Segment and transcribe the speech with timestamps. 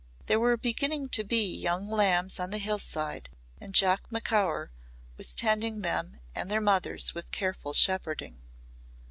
[0.25, 4.71] There were beginning to be young lambs on the hillside and Jock Macaur
[5.15, 8.41] was tending them and their mothers with careful shepherding.